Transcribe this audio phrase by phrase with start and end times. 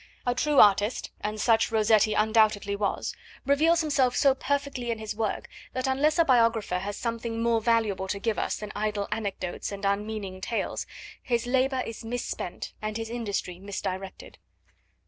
[0.25, 3.13] A true artist, and such Rossetti undoubtedly was,
[3.45, 8.07] reveals himself so perfectly in his work, that unless a biographer has something more valuable
[8.07, 10.87] to give us than idle anecdotes and unmeaning tales,
[11.21, 14.39] his labour is misspent and his industry misdirected.